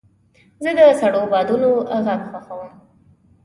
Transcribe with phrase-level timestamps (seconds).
[0.63, 1.69] زه د سړو بادونو
[2.05, 2.71] غږ خوښوم.